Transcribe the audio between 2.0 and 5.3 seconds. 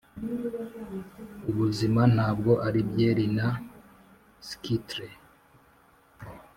ntabwo ari byeri na skittles